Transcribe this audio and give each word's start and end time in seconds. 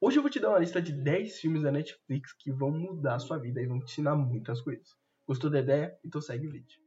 Hoje 0.00 0.16
eu 0.16 0.22
vou 0.22 0.30
te 0.30 0.38
dar 0.38 0.50
uma 0.50 0.60
lista 0.60 0.80
de 0.80 0.92
10 0.92 1.40
filmes 1.40 1.62
da 1.64 1.72
Netflix 1.72 2.32
que 2.32 2.52
vão 2.52 2.70
mudar 2.70 3.16
a 3.16 3.18
sua 3.18 3.36
vida 3.36 3.60
e 3.60 3.66
vão 3.66 3.80
te 3.80 3.90
ensinar 3.90 4.14
muitas 4.14 4.60
coisas. 4.60 4.96
Gostou 5.26 5.50
da 5.50 5.58
ideia? 5.58 5.98
Então 6.04 6.20
segue 6.20 6.46
o 6.46 6.52
vídeo. 6.52 6.80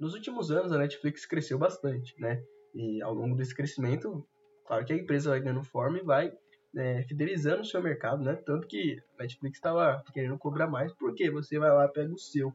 Nos 0.00 0.14
últimos 0.14 0.50
anos 0.50 0.72
a 0.72 0.78
Netflix 0.78 1.26
cresceu 1.26 1.58
bastante, 1.58 2.18
né? 2.18 2.42
E 2.74 3.02
ao 3.02 3.12
longo 3.12 3.36
desse 3.36 3.54
crescimento, 3.54 4.26
claro 4.66 4.86
que 4.86 4.92
a 4.94 4.96
empresa 4.96 5.30
vai 5.30 5.40
ganhando 5.40 5.62
forma 5.62 5.98
e 5.98 6.02
vai 6.02 6.32
é, 6.74 7.02
fidelizando 7.02 7.60
o 7.60 7.64
seu 7.64 7.82
mercado, 7.82 8.24
né? 8.24 8.36
Tanto 8.36 8.66
que 8.66 8.98
a 9.18 9.22
Netflix 9.22 9.58
estava 9.58 10.02
querendo 10.14 10.38
cobrar 10.38 10.66
mais, 10.66 10.94
porque 10.94 11.30
você 11.30 11.58
vai 11.58 11.70
lá, 11.70 11.88
pega 11.88 12.10
o 12.10 12.18
seu 12.18 12.54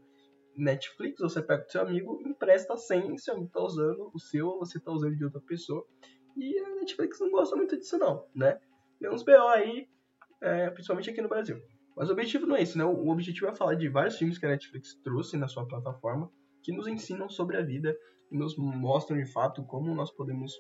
Netflix, 0.55 1.19
você 1.19 1.41
pega 1.41 1.65
o 1.65 1.71
seu 1.71 1.81
amigo, 1.81 2.21
empresta 2.25 2.75
sem, 2.77 3.17
seu 3.17 3.35
amigo 3.35 3.49
tá 3.51 3.61
usando 3.61 4.11
o 4.13 4.19
seu, 4.19 4.47
ou 4.47 4.59
você 4.59 4.79
tá 4.79 4.91
usando 4.91 5.15
de 5.15 5.23
outra 5.23 5.41
pessoa. 5.41 5.85
E 6.35 6.57
a 6.59 6.75
Netflix 6.75 7.19
não 7.19 7.31
gosta 7.31 7.55
muito 7.55 7.77
disso 7.77 7.97
não, 7.97 8.25
né? 8.35 8.59
Tem 8.99 9.09
uns 9.09 9.23
BO 9.23 9.47
aí, 9.49 9.87
é, 10.41 10.69
principalmente 10.69 11.09
aqui 11.09 11.21
no 11.21 11.29
Brasil. 11.29 11.61
Mas 11.95 12.09
o 12.09 12.13
objetivo 12.13 12.45
não 12.45 12.55
é 12.55 12.61
isso, 12.61 12.77
né? 12.77 12.85
O 12.85 13.09
objetivo 13.09 13.47
é 13.47 13.55
falar 13.55 13.75
de 13.75 13.89
vários 13.89 14.17
filmes 14.17 14.37
que 14.37 14.45
a 14.45 14.49
Netflix 14.49 14.95
trouxe 15.03 15.37
na 15.37 15.47
sua 15.47 15.67
plataforma, 15.67 16.31
que 16.63 16.71
nos 16.71 16.87
ensinam 16.87 17.29
sobre 17.29 17.57
a 17.57 17.61
vida 17.61 17.95
e 18.31 18.37
nos 18.37 18.55
mostram 18.57 19.17
de 19.17 19.25
fato 19.25 19.63
como 19.63 19.93
nós 19.93 20.11
podemos 20.11 20.53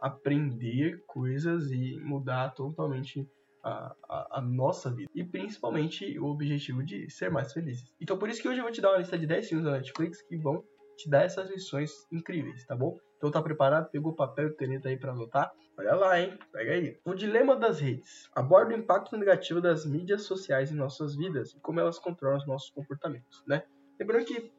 aprender 0.00 1.02
coisas 1.06 1.70
e 1.70 1.98
mudar 2.00 2.50
totalmente 2.54 3.28
a, 3.62 3.94
a, 4.08 4.38
a, 4.38 4.40
nossa 4.40 4.90
vida. 4.90 5.10
E 5.14 5.24
principalmente 5.24 6.18
o 6.18 6.26
objetivo 6.26 6.82
de 6.82 7.10
ser 7.10 7.30
mais 7.30 7.52
felizes. 7.52 7.94
Então 8.00 8.18
por 8.18 8.28
isso 8.28 8.40
que 8.40 8.48
hoje 8.48 8.58
eu 8.58 8.64
vou 8.64 8.72
te 8.72 8.80
dar 8.80 8.90
uma 8.90 8.98
lista 8.98 9.18
de 9.18 9.26
10 9.26 9.48
filmes 9.48 9.64
da 9.64 9.72
Netflix 9.72 10.22
que 10.22 10.36
vão 10.36 10.64
te 10.96 11.08
dar 11.08 11.24
essas 11.24 11.50
lições 11.50 11.90
incríveis, 12.12 12.64
tá 12.66 12.76
bom? 12.76 12.98
Então 13.16 13.30
tá 13.30 13.42
preparado? 13.42 13.90
Pegou 13.90 14.14
papel 14.14 14.48
e 14.48 14.54
caneta 14.54 14.88
aí 14.88 14.96
para 14.96 15.12
anotar? 15.12 15.50
Olha 15.78 15.94
lá, 15.94 16.20
hein? 16.20 16.38
Pega 16.52 16.72
aí. 16.72 16.98
O 17.04 17.14
dilema 17.14 17.56
das 17.56 17.80
redes. 17.80 18.28
Aborda 18.34 18.74
o 18.74 18.78
impacto 18.78 19.16
negativo 19.16 19.60
das 19.60 19.86
mídias 19.86 20.22
sociais 20.22 20.70
em 20.70 20.74
nossas 20.74 21.16
vidas 21.16 21.52
e 21.52 21.60
como 21.60 21.80
elas 21.80 21.98
controlam 21.98 22.38
os 22.38 22.46
nossos 22.46 22.70
comportamentos, 22.70 23.42
né? 23.46 23.62
Lembrando 23.98 24.24
que 24.24 24.52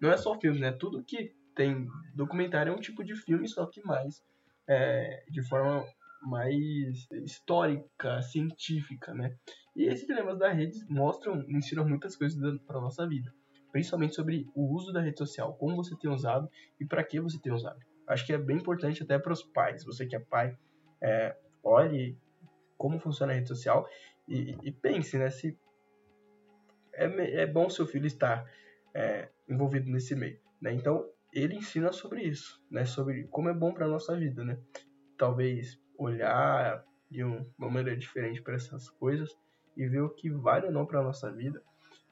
não 0.00 0.10
é 0.10 0.16
só 0.16 0.38
filme, 0.38 0.60
né? 0.60 0.72
Tudo 0.72 1.02
que 1.02 1.34
tem 1.54 1.88
documentário 2.14 2.72
é 2.72 2.74
um 2.74 2.80
tipo 2.80 3.02
de 3.02 3.14
filme, 3.16 3.48
só 3.48 3.66
que 3.66 3.82
mais 3.84 4.22
é, 4.68 5.24
de 5.28 5.42
forma 5.42 5.84
mais 6.22 7.06
histórica, 7.24 8.22
científica, 8.22 9.14
né? 9.14 9.36
E 9.76 9.84
esses 9.84 10.06
dilemas 10.06 10.38
da 10.38 10.52
rede 10.52 10.84
mostram, 10.88 11.44
ensinam 11.48 11.88
muitas 11.88 12.16
coisas 12.16 12.58
para 12.62 12.80
nossa 12.80 13.06
vida, 13.06 13.32
principalmente 13.70 14.14
sobre 14.14 14.46
o 14.54 14.74
uso 14.74 14.92
da 14.92 15.00
rede 15.00 15.18
social, 15.18 15.54
como 15.54 15.76
você 15.76 15.96
tem 15.96 16.10
usado 16.10 16.48
e 16.80 16.84
para 16.84 17.04
que 17.04 17.20
você 17.20 17.38
tem 17.38 17.52
usado. 17.52 17.78
Acho 18.06 18.26
que 18.26 18.32
é 18.32 18.38
bem 18.38 18.56
importante 18.56 19.02
até 19.02 19.18
para 19.18 19.32
os 19.32 19.42
pais, 19.42 19.84
você 19.84 20.06
que 20.06 20.16
é 20.16 20.20
pai, 20.20 20.56
é, 21.00 21.36
olhe 21.62 22.18
como 22.76 22.98
funciona 22.98 23.32
a 23.32 23.34
rede 23.34 23.48
social 23.48 23.86
e, 24.26 24.56
e 24.62 24.72
pense, 24.72 25.18
né? 25.18 25.30
Se 25.30 25.58
é, 26.94 27.42
é 27.42 27.46
bom 27.46 27.68
seu 27.68 27.86
filho 27.86 28.06
estar 28.06 28.50
é, 28.94 29.28
envolvido 29.48 29.90
nesse 29.90 30.14
meio, 30.14 30.40
né? 30.60 30.72
Então 30.72 31.08
ele 31.32 31.56
ensina 31.56 31.92
sobre 31.92 32.22
isso, 32.22 32.62
né? 32.70 32.84
Sobre 32.84 33.24
como 33.28 33.48
é 33.48 33.54
bom 33.54 33.72
para 33.72 33.86
nossa 33.86 34.16
vida, 34.16 34.44
né? 34.44 34.58
Talvez 35.16 35.78
olhar 35.98 36.84
de 37.10 37.22
uma 37.24 37.70
maneira 37.70 37.96
diferente 37.96 38.40
para 38.40 38.54
essas 38.54 38.88
coisas 38.88 39.36
e 39.76 39.86
ver 39.86 40.00
o 40.00 40.10
que 40.10 40.30
vale 40.30 40.66
ou 40.66 40.72
não 40.72 40.86
para 40.86 41.02
nossa 41.02 41.30
vida 41.30 41.62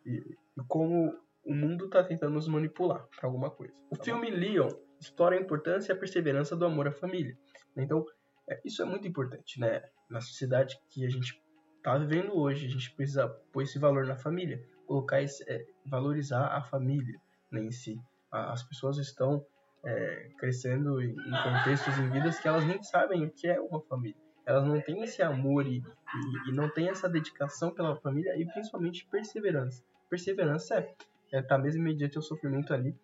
e, 0.04 0.16
e, 0.56 0.62
como 0.68 1.18
o 1.44 1.54
mundo 1.54 1.86
está 1.86 2.02
tentando 2.02 2.34
nos 2.34 2.48
manipular 2.48 3.06
para 3.16 3.28
alguma 3.28 3.50
coisa. 3.50 3.74
O 3.90 3.96
tá 3.96 4.04
filme 4.04 4.30
bom? 4.30 4.36
Leon 4.36 4.68
explora 5.00 5.36
a 5.36 5.40
importância 5.40 5.92
e 5.92 5.96
a 5.96 5.98
perseverança 5.98 6.56
do 6.56 6.64
amor 6.64 6.88
à 6.88 6.92
família. 6.92 7.38
Então, 7.76 8.04
é, 8.48 8.60
isso 8.64 8.82
é 8.82 8.84
muito 8.84 9.06
importante, 9.06 9.60
né? 9.60 9.82
Na 10.10 10.20
sociedade 10.20 10.78
que 10.90 11.04
a 11.04 11.08
gente 11.08 11.40
está 11.76 11.96
vivendo 11.98 12.36
hoje, 12.36 12.66
a 12.66 12.68
gente 12.68 12.92
precisa 12.94 13.28
pôr 13.52 13.62
esse 13.62 13.78
valor 13.78 14.06
na 14.06 14.16
família, 14.16 14.62
colocar 14.86 15.22
esse, 15.22 15.44
é, 15.48 15.66
valorizar 15.84 16.46
a 16.46 16.62
família 16.62 17.20
né, 17.50 17.60
em 17.62 17.70
si 17.70 18.00
as 18.30 18.62
pessoas 18.62 18.98
estão 18.98 19.44
é, 19.86 20.30
crescendo 20.36 21.00
em 21.00 21.14
contextos 21.14 21.96
em 21.98 22.10
vidas 22.10 22.40
que 22.40 22.48
elas 22.48 22.66
nem 22.66 22.82
sabem 22.82 23.24
o 23.24 23.30
que 23.30 23.46
é 23.46 23.60
uma 23.60 23.80
família. 23.80 24.20
Elas 24.44 24.66
não 24.66 24.80
têm 24.80 25.02
esse 25.02 25.22
amor 25.22 25.64
e, 25.64 25.78
e, 25.78 26.50
e 26.50 26.52
não 26.52 26.68
têm 26.68 26.88
essa 26.88 27.08
dedicação 27.08 27.72
pela 27.72 27.96
família 27.96 28.36
e 28.36 28.44
principalmente 28.46 29.06
perseverança. 29.06 29.84
Perseverança 30.10 30.74
é 30.74 30.80
estar 31.26 31.38
é 31.38 31.42
tá 31.42 31.58
mesmo 31.58 31.84
mediante 31.84 32.18
o 32.18 32.22
sofrimento 32.22 32.74
ali 32.74 32.98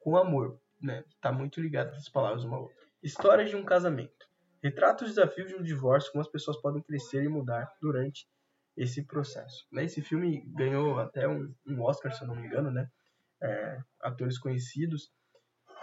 com 0.00 0.16
amor, 0.16 0.60
né? 0.80 1.04
Tá 1.20 1.32
muito 1.32 1.60
ligado 1.60 1.88
essas 1.90 2.08
palavras 2.08 2.44
uma 2.44 2.58
outra. 2.58 2.76
História 3.02 3.44
de 3.44 3.56
um 3.56 3.64
casamento. 3.64 4.28
Retrata 4.62 5.04
os 5.04 5.10
desafios 5.10 5.48
de 5.48 5.56
um 5.56 5.62
divórcio, 5.62 6.12
como 6.12 6.22
as 6.22 6.30
pessoas 6.30 6.56
podem 6.60 6.82
crescer 6.82 7.24
e 7.24 7.28
mudar 7.28 7.68
durante 7.80 8.28
esse 8.76 9.02
processo. 9.02 9.66
Né? 9.72 9.84
Esse 9.84 10.00
filme 10.00 10.40
ganhou 10.46 11.00
até 11.00 11.26
um, 11.28 11.52
um 11.66 11.82
Oscar, 11.82 12.12
se 12.12 12.22
eu 12.22 12.28
não 12.28 12.36
me 12.36 12.46
engano, 12.46 12.70
né? 12.70 12.88
é, 13.42 13.78
atores 14.00 14.38
conhecidos. 14.38 15.10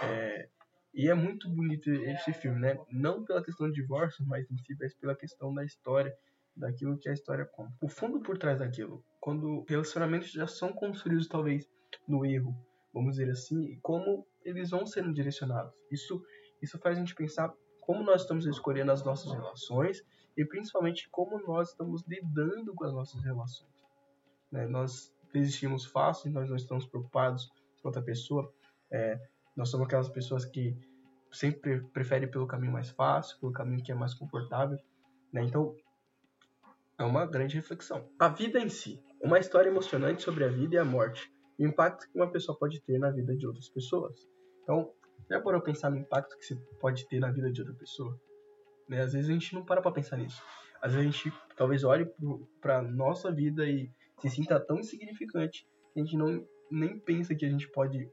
É, 0.02 0.50
e 0.94 1.08
é 1.08 1.14
muito 1.14 1.50
bonito 1.50 1.90
esse 1.90 2.34
filme, 2.34 2.60
né? 2.60 2.78
Não 2.92 3.24
pela 3.24 3.44
questão 3.44 3.68
do 3.68 3.74
divórcio, 3.74 4.26
mas 4.26 4.50
em 4.50 4.58
si, 4.58 4.76
mas 4.80 4.94
pela 4.96 5.16
questão 5.16 5.54
da 5.54 5.64
história, 5.64 6.16
daquilo 6.56 6.98
que 6.98 7.10
a 7.10 7.14
história 7.14 7.46
conta. 7.46 7.74
O 7.82 7.88
fundo 7.88 8.20
por 8.22 8.38
trás 8.38 8.60
daquilo, 8.60 9.04
quando 9.20 9.66
relacionamentos 9.68 10.32
já 10.32 10.48
são 10.48 10.74
construídos 10.74 11.28
talvez 11.28 11.70
no 12.08 12.26
erro, 12.26 12.56
vamos 12.94 13.18
dizer 13.18 13.32
assim, 13.32 13.80
como 13.82 14.26
eles 14.44 14.72
vão 14.72 14.86
sendo 14.86 15.14
direcionados. 15.14 15.74
Isso, 15.92 16.22
isso 16.62 16.78
faz 16.80 16.98
a 16.98 17.00
gente 17.00 17.16
pensar 17.16 17.54
como 17.82 18.04
nós 18.04 18.22
estamos 18.22 18.46
escolhendo 18.46 18.92
as 18.92 19.04
nossas 19.04 19.32
relações 19.32 20.04
e 20.38 20.46
principalmente 20.46 21.10
como 21.10 21.40
nós 21.46 21.70
estamos 21.70 22.04
lidando 22.08 22.74
com 22.74 22.86
as 22.86 22.94
nossas 22.94 23.24
relações. 23.24 23.74
Né? 24.52 24.68
Nós 24.68 25.14
desistimos 25.34 25.86
fácil, 25.86 26.32
nós 26.32 26.50
não 26.50 26.56
estamos 26.56 26.86
preocupados 26.86 27.48
com 27.82 27.88
outra 27.88 28.02
pessoa. 28.02 28.52
É, 28.92 29.20
nós 29.60 29.68
somos 29.70 29.88
aquelas 29.88 30.08
pessoas 30.08 30.46
que 30.46 30.74
sempre 31.34 31.82
preferem 31.92 32.32
pelo 32.32 32.48
caminho 32.48 32.72
mais 32.72 32.90
fácil, 32.92 33.38
pelo 33.42 33.52
caminho 33.52 33.84
que 33.84 33.92
é 33.92 33.96
mais 33.96 34.14
confortável. 34.14 34.80
Né? 35.34 35.44
Então, 35.44 35.76
é 36.98 37.04
uma 37.04 37.26
grande 37.26 37.58
reflexão. 37.58 38.10
A 38.18 38.30
vida 38.30 38.58
em 38.58 38.70
si, 38.70 39.04
uma 39.22 39.38
história 39.38 39.68
emocionante 39.68 40.24
sobre 40.24 40.46
a 40.46 40.48
vida 40.48 40.76
e 40.76 40.78
a 40.78 40.86
morte, 40.86 41.30
o 41.60 41.66
impacto 41.66 42.10
que 42.10 42.18
uma 42.18 42.32
pessoa 42.32 42.58
pode 42.58 42.80
ter 42.84 42.98
na 43.00 43.12
vida 43.12 43.36
de 43.36 43.46
outras 43.46 43.68
pessoas. 43.68 44.26
Então, 44.64 44.94
já 45.30 45.42
parou 45.42 45.60
pensar 45.62 45.90
no 45.90 45.98
impacto 45.98 46.38
que 46.38 46.46
você 46.46 46.56
pode 46.80 47.06
ter 47.10 47.20
na 47.20 47.30
vida 47.30 47.52
de 47.52 47.60
outra 47.60 47.76
pessoa? 47.76 48.18
Né? 48.88 49.02
Às 49.02 49.12
vezes 49.12 49.30
a 49.30 49.34
gente 49.34 49.54
não 49.54 49.66
para 49.66 49.82
para 49.82 49.92
pensar 49.92 50.16
nisso. 50.16 50.42
Às 50.82 50.94
vezes 50.94 51.10
a 51.10 51.12
gente 51.12 51.34
talvez 51.58 51.84
olhe 51.84 52.10
para 52.62 52.82
nossa 52.82 53.30
vida 53.30 53.68
e 53.68 53.92
se 54.22 54.30
sinta 54.30 54.58
tão 54.58 54.80
insignificante 54.80 55.68
que 55.94 56.00
a 56.00 56.04
gente 56.06 56.16
não 56.16 56.48
nem 56.72 56.98
pensa 56.98 57.36
que 57.36 57.46
a 57.46 57.50
gente 57.50 57.68
pode 57.72 58.10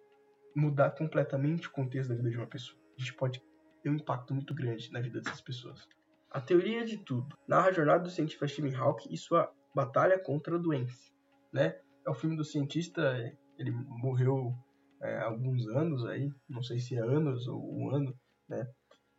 mudar 0.56 0.90
completamente 0.92 1.68
o 1.68 1.70
contexto 1.70 2.08
da 2.08 2.14
vida 2.16 2.30
de 2.30 2.36
uma 2.38 2.46
pessoa. 2.46 2.80
A 2.96 3.00
gente 3.00 3.12
pode 3.14 3.42
ter 3.82 3.90
um 3.90 3.96
impacto 3.96 4.32
muito 4.32 4.54
grande 4.54 4.90
na 4.90 5.00
vida 5.00 5.20
dessas 5.20 5.40
pessoas. 5.42 5.86
A 6.30 6.40
Teoria 6.40 6.84
de 6.84 6.96
Tudo 6.96 7.36
narra 7.46 7.68
a 7.68 7.72
jornada 7.72 8.04
do 8.04 8.10
cientista 8.10 8.48
Stephen 8.48 8.74
Hawking 8.74 9.12
e 9.12 9.18
sua 9.18 9.52
batalha 9.74 10.18
contra 10.18 10.56
a 10.56 10.58
doença. 10.58 11.12
Né? 11.52 11.78
É 12.06 12.10
o 12.10 12.14
filme 12.14 12.36
do 12.36 12.44
cientista, 12.44 13.14
ele 13.58 13.70
morreu 13.70 14.56
é, 15.02 15.18
alguns 15.18 15.66
anos 15.68 16.06
aí, 16.06 16.32
não 16.48 16.62
sei 16.62 16.78
se 16.78 16.96
é 16.96 17.00
anos 17.00 17.46
ou 17.46 17.78
um 17.78 17.94
ano, 17.94 18.18
né? 18.48 18.66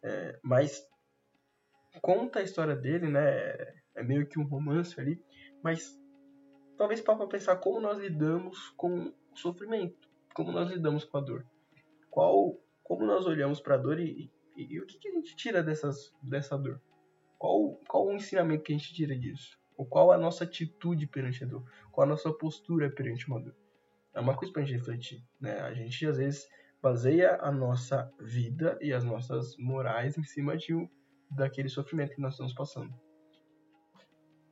É, 0.04 0.40
mas 0.44 0.84
conta 2.02 2.40
a 2.40 2.44
história 2.44 2.76
dele, 2.76 3.08
né? 3.10 3.22
É 3.96 4.04
meio 4.04 4.28
que 4.28 4.40
um 4.40 4.44
romance 4.44 5.00
ali, 5.00 5.24
mas 5.64 6.00
talvez 6.78 7.02
para 7.02 7.28
pensar 7.28 7.58
como 7.58 7.80
nós 7.80 8.00
lidamos 8.00 8.70
com 8.72 9.14
o 9.32 9.36
sofrimento, 9.36 10.07
como 10.38 10.52
nós 10.52 10.70
lidamos 10.70 11.04
com 11.04 11.18
a 11.18 11.22
dor. 11.22 11.44
Qual, 12.12 12.62
como 12.84 13.04
nós 13.04 13.26
olhamos 13.26 13.60
para 13.60 13.74
a 13.74 13.78
dor 13.78 14.00
e, 14.00 14.32
e, 14.56 14.76
e, 14.76 14.80
o 14.80 14.86
que, 14.86 15.00
que, 15.00 15.08
a 15.08 15.12
gente 15.12 15.36
tira 15.36 15.64
dessas, 15.64 16.14
dessa 16.22 16.56
dor? 16.56 16.80
Qual, 17.40 17.82
qual 17.88 18.06
o 18.06 18.14
ensinamento 18.14 18.64
que 18.64 18.72
a 18.72 18.78
gente 18.78 18.94
tira 18.94 19.18
disso? 19.18 19.58
Ou 19.76 19.84
qual 19.84 20.12
a 20.12 20.18
nossa 20.18 20.44
atitude 20.44 21.08
perante 21.08 21.44
a 21.44 21.48
dor? 21.48 21.68
Qual 21.92 22.06
a 22.06 22.10
nossa 22.10 22.32
postura 22.32 22.88
perante 22.88 23.28
uma 23.28 23.42
dor? 23.42 23.56
É 24.14 24.20
uma 24.20 24.36
coisa 24.36 24.54
para 24.54 24.62
a 24.62 24.66
gente 24.66 24.78
refletir. 24.78 25.24
Né? 25.42 25.60
A 25.60 25.74
gente 25.74 26.06
às 26.06 26.18
vezes 26.18 26.48
baseia 26.84 27.40
a 27.42 27.52
nossa 27.52 28.08
vida 28.20 28.78
e 28.80 28.94
as 28.94 29.04
nossas 29.04 29.58
morais 29.58 30.20
em 30.20 30.24
cima 30.24 30.56
de 30.56 30.72
um, 30.72 30.88
daquele 31.32 31.68
sofrimento 31.68 32.14
que 32.14 32.22
nós 32.22 32.34
estamos 32.34 32.54
passando. 32.54 32.94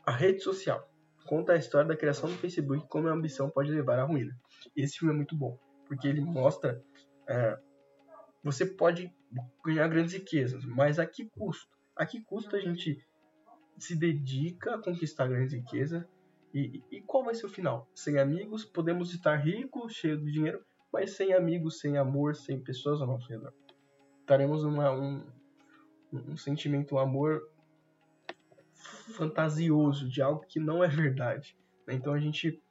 A 0.04 0.12
rede 0.12 0.40
social 0.40 0.92
conta 1.28 1.54
a 1.54 1.58
história 1.58 1.88
da 1.88 1.96
criação 1.96 2.28
do 2.28 2.36
Facebook 2.38 2.84
e 2.84 2.88
como 2.88 3.08
a 3.08 3.12
ambição 3.12 3.52
pode 3.52 3.70
levar 3.70 4.00
à 4.00 4.04
ruína. 4.04 4.36
Esse 4.76 4.98
filme 4.98 5.14
é 5.14 5.18
muito 5.18 5.36
bom, 5.36 5.60
porque 5.88 6.08
ele 6.08 6.22
mostra 6.22 6.84
é, 7.28 7.60
você 8.44 8.66
pode 8.66 9.12
ganhar 9.64 9.88
grandes 9.88 10.14
riquezas, 10.14 10.64
mas 10.66 11.00
a 11.00 11.06
que 11.06 11.26
custo? 11.30 11.76
A 11.96 12.06
que 12.06 12.22
custo 12.22 12.56
a 12.56 12.60
gente 12.60 13.04
se 13.78 13.96
dedica 13.96 14.76
a 14.76 14.82
conquistar 14.82 15.28
grandes 15.28 15.54
riquezas? 15.54 16.06
E, 16.54 16.84
e 16.90 17.02
qual 17.02 17.24
vai 17.24 17.36
ser 17.36 17.48
o 17.48 17.50
final? 17.50 17.90
Sem 17.94 18.18
amigos, 18.18 18.64
podemos 18.64 19.14
estar 19.14 19.36
ricos, 19.36 19.94
cheios 19.94 20.24
de 20.24 20.32
dinheiro, 20.32 20.64
mas 20.94 21.12
sem 21.12 21.34
amigos, 21.34 21.80
sem 21.80 21.98
amor, 21.98 22.36
sem 22.36 22.62
pessoas 22.62 23.02
ao 23.02 23.08
nosso 23.08 23.28
redor. 23.28 23.54
Estaremos 24.22 24.64
um, 24.64 24.80
um 26.14 26.38
sentimento, 26.38 26.96
um 26.96 27.00
amor 27.00 27.50
fantasioso 29.14 30.08
de 30.08 30.22
algo 30.22 30.46
que 30.48 30.60
não 30.60 30.84
é 30.84 30.88
verdade. 30.88 31.58
Né? 31.86 31.96
Então 31.96 32.14
a 32.14 32.20
gente 32.20 32.62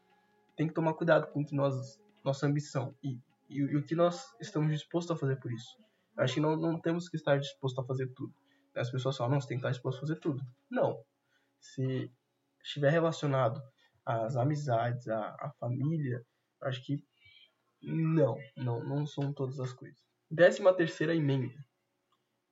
tem 0.56 0.68
que 0.68 0.74
tomar 0.74 0.94
cuidado 0.94 1.30
com 1.32 1.44
que 1.44 1.54
nós, 1.54 2.00
nossa 2.24 2.46
ambição 2.46 2.96
e, 3.02 3.18
e, 3.48 3.58
e, 3.58 3.76
o 3.76 3.84
que 3.84 3.94
nós 3.94 4.24
estamos 4.40 4.72
dispostos 4.72 5.14
a 5.14 5.20
fazer 5.20 5.36
por 5.36 5.52
isso. 5.52 5.76
Eu 6.16 6.24
acho 6.24 6.34
que 6.34 6.40
não, 6.40 6.56
não 6.56 6.80
temos 6.80 7.08
que 7.08 7.16
estar 7.16 7.38
dispostos 7.38 7.84
a 7.84 7.86
fazer 7.86 8.08
tudo. 8.14 8.34
As 8.74 8.90
pessoas 8.90 9.16
falam, 9.16 9.34
não, 9.34 9.40
você 9.40 9.48
tem 9.48 9.58
que 9.58 9.60
estar 9.60 9.70
disposto 9.70 9.98
a 9.98 10.00
fazer 10.00 10.16
tudo. 10.20 10.42
Não. 10.70 10.98
Se 11.60 12.10
estiver 12.62 12.90
relacionado 12.90 13.62
às 14.04 14.36
amizades, 14.36 15.06
à, 15.08 15.28
à 15.38 15.52
família, 15.60 16.24
acho 16.62 16.84
que 16.84 17.04
não, 17.82 18.36
não, 18.56 18.82
não 18.82 19.06
são 19.06 19.32
todas 19.32 19.60
as 19.60 19.72
coisas. 19.72 19.98
Décima 20.30 20.74
terceira 20.74 21.14
emenda. 21.14 21.54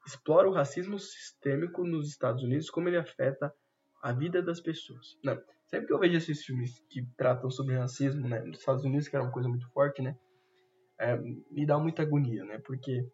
Explora 0.07 0.49
o 0.49 0.53
racismo 0.53 0.99
sistêmico 0.99 1.85
nos 1.85 2.09
Estados 2.09 2.43
Unidos, 2.43 2.71
como 2.71 2.89
ele 2.89 2.99
afeta 2.99 3.53
a 4.03 4.13
vida 4.13 4.43
das 4.43 4.61
pessoas. 4.61 5.17
Não, 5.23 5.41
sempre 5.69 5.87
que 5.87 5.93
eu 5.93 5.99
vejo 5.99 6.17
esses 6.17 6.45
filmes 6.45 6.85
que 6.91 7.07
tratam 7.17 7.49
sobre 7.49 7.79
racismo, 7.79 8.29
né, 8.29 8.41
nos 8.41 8.59
Estados 8.59 8.85
Unidos, 8.85 9.07
que 9.09 9.15
era 9.15 9.25
uma 9.25 9.33
coisa 9.33 9.49
muito 9.49 9.71
forte, 9.71 10.03
né, 10.03 10.17
é, 10.99 11.17
me 11.17 11.65
dá 11.65 11.79
muita 11.79 12.03
agonia, 12.03 12.45
né, 12.45 12.59
porque 12.67 13.07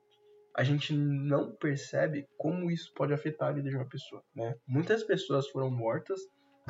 a 0.57 0.65
gente 0.65 0.93
não 0.97 1.55
percebe 1.55 2.27
como 2.37 2.71
isso 2.71 2.93
pode 2.95 3.13
afetar 3.13 3.51
a 3.51 3.53
vida 3.53 3.69
de 3.69 3.77
uma 3.77 3.89
pessoa, 3.89 4.25
né. 4.35 4.57
Muitas 4.67 5.05
pessoas 5.05 5.47
foram 5.51 5.71
mortas 5.71 6.21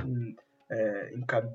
em, 0.05 0.35
é, 0.71 1.15
em, 1.15 1.25
cade... 1.25 1.49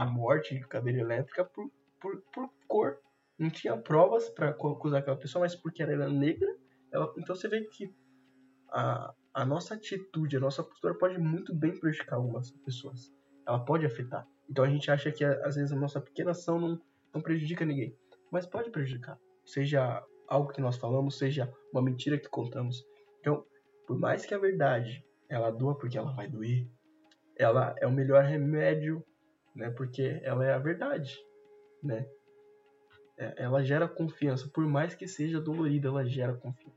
em 0.00 0.12
morte 0.12 0.54
em 0.54 0.60
cadeira 0.60 1.00
elétrica 1.00 1.44
por, 1.44 1.70
por, 2.00 2.22
por 2.32 2.50
cor. 2.68 2.98
Não 3.38 3.50
tinha 3.50 3.76
provas 3.76 4.28
para 4.30 4.50
acusar 4.50 5.00
aquela 5.00 5.16
pessoa, 5.16 5.42
mas 5.42 5.54
porque 5.56 5.82
ela 5.82 5.92
era 5.92 6.08
negra, 6.08 6.48
ela... 6.92 7.12
então 7.18 7.34
você 7.34 7.48
vê 7.48 7.64
que 7.64 7.92
a, 8.70 9.12
a 9.34 9.44
nossa 9.44 9.74
atitude, 9.74 10.36
a 10.36 10.40
nossa 10.40 10.62
postura 10.62 10.94
pode 10.94 11.18
muito 11.18 11.54
bem 11.54 11.78
prejudicar 11.78 12.16
algumas 12.16 12.50
pessoas. 12.50 13.12
Ela 13.46 13.64
pode 13.64 13.86
afetar. 13.86 14.26
Então 14.48 14.64
a 14.64 14.68
gente 14.68 14.90
acha 14.90 15.10
que 15.10 15.24
às 15.24 15.56
vezes 15.56 15.72
a 15.72 15.76
nossa 15.76 16.00
pequena 16.00 16.32
ação 16.32 16.60
não, 16.60 16.80
não 17.14 17.20
prejudica 17.20 17.64
ninguém. 17.64 17.96
Mas 18.30 18.46
pode 18.46 18.70
prejudicar. 18.70 19.18
Seja 19.44 20.04
algo 20.28 20.52
que 20.52 20.60
nós 20.60 20.76
falamos, 20.76 21.18
seja 21.18 21.52
uma 21.72 21.82
mentira 21.82 22.18
que 22.18 22.28
contamos. 22.28 22.84
Então, 23.20 23.44
por 23.86 23.98
mais 23.98 24.24
que 24.24 24.34
a 24.34 24.38
verdade 24.38 25.04
ela 25.28 25.50
doa 25.50 25.76
porque 25.76 25.96
ela 25.96 26.12
vai 26.12 26.28
doer, 26.28 26.66
ela 27.36 27.74
é 27.80 27.86
o 27.86 27.92
melhor 27.92 28.22
remédio, 28.24 29.02
né? 29.54 29.70
Porque 29.70 30.20
ela 30.22 30.44
é 30.44 30.52
a 30.52 30.58
verdade, 30.58 31.18
né? 31.82 32.06
É, 33.16 33.44
ela 33.44 33.62
gera 33.62 33.88
confiança, 33.88 34.48
por 34.48 34.66
mais 34.66 34.94
que 34.94 35.06
seja 35.06 35.40
dolorida, 35.40 35.88
ela 35.88 36.04
gera 36.04 36.34
confiança. 36.34 36.76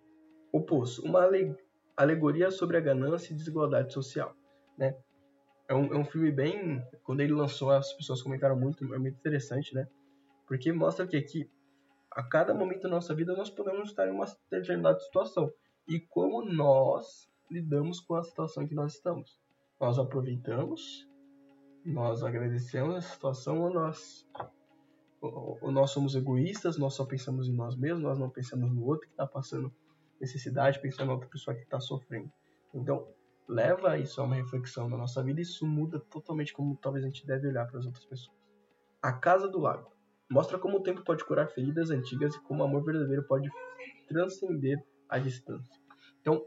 Oposto, 0.51 1.03
uma 1.05 1.25
alegoria 1.95 2.51
sobre 2.51 2.77
a 2.77 2.81
ganância 2.81 3.33
e 3.33 3.35
desigualdade 3.35 3.93
social, 3.93 4.35
né? 4.77 4.95
É 5.67 5.73
um, 5.73 5.93
é 5.93 5.97
um 5.97 6.05
filme 6.05 6.31
bem, 6.31 6.83
quando 7.03 7.21
ele 7.21 7.33
lançou, 7.33 7.71
as 7.71 7.91
pessoas 7.93 8.21
comentaram 8.21 8.55
muito, 8.55 8.93
é 8.93 8.99
muito 8.99 9.17
interessante, 9.17 9.73
né? 9.73 9.87
Porque 10.47 10.71
mostra 10.71 11.07
que 11.07 11.17
aqui, 11.17 11.49
a 12.11 12.21
cada 12.21 12.53
momento 12.53 12.83
da 12.83 12.89
nossa 12.89 13.15
vida, 13.15 13.35
nós 13.35 13.49
podemos 13.49 13.89
estar 13.89 14.07
em 14.07 14.11
uma 14.11 14.25
determinada 14.51 14.99
situação 14.99 15.51
e 15.87 15.99
como 15.99 16.45
nós 16.45 17.27
lidamos 17.49 17.99
com 17.99 18.15
a 18.15 18.23
situação 18.23 18.67
que 18.67 18.75
nós 18.75 18.93
estamos. 18.93 19.39
Nós 19.79 19.97
aproveitamos, 19.97 21.07
nós 21.83 22.23
agradecemos 22.23 22.95
a 22.95 23.01
situação 23.01 23.61
ou 23.61 23.73
nós 23.73 24.25
ou 25.21 25.71
nós 25.71 25.89
somos 25.89 26.13
egoístas, 26.13 26.77
nós 26.77 26.93
só 26.93 27.03
pensamos 27.03 27.47
em 27.47 27.55
nós 27.55 27.75
mesmos, 27.75 28.03
nós 28.03 28.19
não 28.19 28.29
pensamos 28.29 28.71
no 28.71 28.85
outro 28.85 29.07
que 29.07 29.13
está 29.13 29.25
passando 29.25 29.73
necessidade, 30.19 30.81
pensando 30.81 31.07
na 31.07 31.13
outra 31.13 31.29
pessoa 31.29 31.55
que 31.55 31.63
está 31.63 31.79
sofrendo. 31.79 32.31
Então, 32.73 33.07
leva 33.47 33.97
isso 33.97 34.19
a 34.19 34.23
uma 34.23 34.35
reflexão 34.35 34.89
da 34.89 34.97
nossa 34.97 35.21
vida 35.23 35.39
e 35.39 35.43
isso 35.43 35.65
muda 35.65 35.99
totalmente 35.99 36.53
como 36.53 36.77
talvez 36.77 37.05
a 37.05 37.07
gente 37.07 37.25
deve 37.25 37.47
olhar 37.47 37.65
para 37.67 37.79
as 37.79 37.85
outras 37.85 38.05
pessoas. 38.05 38.35
A 39.01 39.13
Casa 39.13 39.47
do 39.47 39.59
Lago 39.59 39.91
mostra 40.29 40.57
como 40.57 40.77
o 40.77 40.83
tempo 40.83 41.03
pode 41.03 41.23
curar 41.23 41.47
feridas 41.49 41.91
antigas 41.91 42.35
e 42.35 42.41
como 42.41 42.63
o 42.63 42.65
amor 42.65 42.83
verdadeiro 42.83 43.23
pode 43.23 43.49
transcender 44.07 44.83
a 45.07 45.19
distância. 45.19 45.73
Então, 46.21 46.45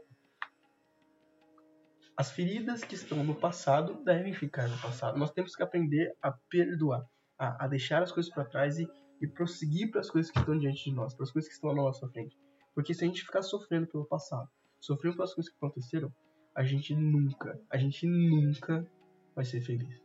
as 2.17 2.31
feridas 2.31 2.83
que 2.83 2.95
estão 2.95 3.23
no 3.23 3.33
passado 3.33 4.03
devem 4.03 4.33
ficar 4.33 4.67
no 4.67 4.77
passado. 4.79 5.17
Nós 5.17 5.31
temos 5.31 5.55
que 5.55 5.63
aprender 5.63 6.13
a 6.21 6.31
perdoar, 6.31 7.05
a, 7.37 7.63
a 7.63 7.67
deixar 7.67 8.03
as 8.03 8.11
coisas 8.11 8.29
para 8.29 8.43
trás 8.43 8.77
e, 8.77 8.89
e 9.21 9.27
prosseguir 9.27 9.89
para 9.89 10.01
as 10.01 10.09
coisas 10.09 10.29
que 10.29 10.37
estão 10.37 10.59
diante 10.59 10.83
de 10.83 10.93
nós, 10.93 11.13
para 11.13 11.23
as 11.23 11.31
coisas 11.31 11.47
que 11.47 11.55
estão 11.55 11.69
à 11.69 11.75
nossa 11.75 12.09
frente. 12.09 12.37
Porque 12.73 12.93
se 12.93 13.03
a 13.03 13.07
gente 13.07 13.23
ficar 13.23 13.41
sofrendo 13.41 13.87
pelo 13.87 14.05
passado, 14.05 14.49
sofrendo 14.79 15.17
pelas 15.17 15.33
coisas 15.33 15.51
que 15.51 15.57
aconteceram, 15.57 16.13
a 16.55 16.63
gente 16.63 16.95
nunca, 16.95 17.59
a 17.69 17.77
gente 17.77 18.05
nunca 18.05 18.85
vai 19.35 19.45
ser 19.45 19.61
feliz. 19.61 20.01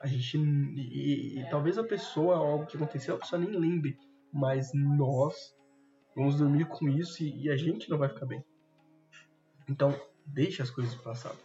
A 0.00 0.06
gente. 0.06 0.36
E, 0.38 1.40
e, 1.40 1.50
talvez 1.50 1.78
a 1.78 1.84
pessoa, 1.84 2.36
algo 2.36 2.66
que 2.66 2.76
aconteceu, 2.76 3.14
a 3.14 3.18
pessoa 3.18 3.40
nem 3.40 3.50
lembre. 3.50 3.98
Mas 4.32 4.70
nós 4.74 5.56
vamos 6.14 6.36
dormir 6.36 6.66
com 6.66 6.88
isso 6.88 7.22
e, 7.22 7.44
e 7.44 7.50
a 7.50 7.56
gente 7.56 7.88
não 7.88 7.98
vai 7.98 8.08
ficar 8.08 8.26
bem. 8.26 8.44
Então, 9.68 9.98
deixe 10.26 10.62
as 10.62 10.70
coisas 10.70 10.94
do 10.94 11.02
passado. 11.02 11.38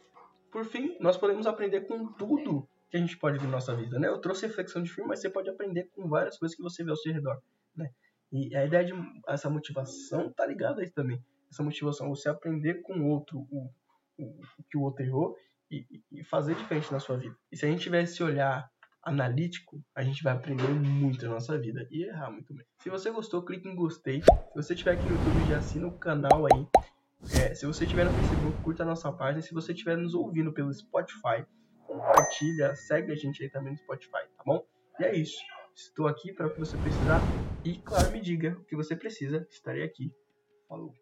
Por 0.51 0.65
fim, 0.65 0.97
nós 0.99 1.15
podemos 1.15 1.47
aprender 1.47 1.81
com 1.81 2.07
tudo 2.13 2.67
que 2.89 2.97
a 2.97 2.99
gente 2.99 3.17
pode 3.17 3.39
ver 3.39 3.45
na 3.45 3.51
nossa 3.51 3.73
vida, 3.73 3.97
né? 3.97 4.09
Eu 4.09 4.19
trouxe 4.19 4.45
reflexão 4.45 4.83
de 4.83 4.91
filme, 4.91 5.07
mas 5.07 5.21
você 5.21 5.29
pode 5.29 5.49
aprender 5.49 5.89
com 5.95 6.09
várias 6.09 6.37
coisas 6.37 6.55
que 6.55 6.61
você 6.61 6.83
vê 6.83 6.89
ao 6.91 6.97
seu 6.97 7.13
redor, 7.13 7.41
né? 7.73 7.89
E 8.31 8.55
a 8.55 8.65
ideia 8.65 8.85
de 8.85 8.93
essa 9.27 9.49
motivação 9.49 10.31
tá 10.31 10.45
ligada 10.45 10.81
a 10.81 10.83
isso 10.83 10.93
também. 10.93 11.21
Essa 11.51 11.63
motivação, 11.63 12.09
você 12.09 12.29
aprender 12.29 12.81
com 12.81 12.93
o 12.93 13.07
outro 13.07 13.39
o, 13.51 13.69
o, 14.17 14.23
o 14.59 14.63
que 14.69 14.77
o 14.77 14.81
outro 14.81 15.03
errou 15.03 15.35
e, 15.69 15.85
e, 16.11 16.23
fazer 16.23 16.55
diferente 16.55 16.91
na 16.91 16.99
sua 16.99 17.17
vida. 17.17 17.35
E 17.51 17.57
se 17.57 17.65
a 17.65 17.69
gente 17.69 17.81
tiver 17.81 18.03
esse 18.03 18.23
olhar 18.23 18.69
analítico, 19.03 19.83
a 19.95 20.03
gente 20.03 20.23
vai 20.23 20.33
aprender 20.33 20.67
muito 20.69 21.25
na 21.25 21.33
nossa 21.33 21.57
vida 21.57 21.87
e 21.91 22.03
errar 22.03 22.31
muito 22.31 22.53
bem. 22.53 22.65
Se 22.81 22.89
você 22.89 23.11
gostou, 23.11 23.43
clique 23.43 23.67
em 23.67 23.75
gostei. 23.75 24.21
Se 24.21 24.55
você 24.55 24.73
estiver 24.73 24.91
aqui 24.93 25.03
no 25.03 25.11
YouTube, 25.11 25.49
já 25.49 25.57
assina 25.57 25.87
o 25.87 25.97
canal 25.97 26.45
aí. 26.45 26.67
É, 27.39 27.53
se 27.53 27.65
você 27.65 27.83
estiver 27.83 28.05
no 28.05 28.11
Facebook, 28.11 28.63
curta 28.63 28.83
a 28.83 28.85
nossa 28.85 29.11
página. 29.11 29.41
Se 29.41 29.53
você 29.53 29.73
estiver 29.73 29.97
nos 29.97 30.13
ouvindo 30.13 30.53
pelo 30.53 30.73
Spotify, 30.73 31.45
compartilha, 31.85 32.75
segue 32.75 33.11
a 33.11 33.15
gente 33.15 33.43
aí 33.43 33.49
também 33.49 33.73
no 33.73 33.77
Spotify, 33.77 34.23
tá 34.37 34.43
bom? 34.45 34.63
E 34.99 35.03
é 35.03 35.15
isso. 35.15 35.41
Estou 35.75 36.07
aqui 36.07 36.33
para 36.33 36.47
o 36.47 36.53
que 36.53 36.59
você 36.59 36.77
precisar. 36.77 37.21
E, 37.63 37.77
claro, 37.79 38.11
me 38.11 38.21
diga 38.21 38.57
o 38.59 38.63
que 38.65 38.75
você 38.75 38.95
precisa. 38.95 39.47
Estarei 39.49 39.83
aqui. 39.83 40.13
Falou. 40.67 40.93